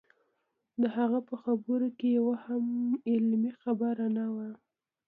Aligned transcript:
د 0.81 0.83
هغه 0.97 1.19
په 1.27 1.35
خبرو 1.43 1.87
کې 1.97 2.07
یوه 2.17 2.35
هم 2.45 2.65
علمي 3.11 3.51
خبره 3.61 4.05
نه 4.17 4.25
وه. 4.35 4.49